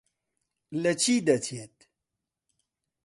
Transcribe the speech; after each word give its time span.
لە 0.83 0.91
چی 1.01 1.15
دەچێت؟ 1.27 1.75